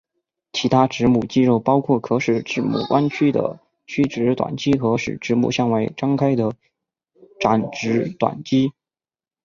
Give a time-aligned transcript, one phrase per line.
[0.51, 2.43] 其他拇指肌肉包括可使拇
[2.87, 6.51] 指弯曲的屈拇短肌和使拇指向外张开的
[7.39, 8.71] 展拇短肌。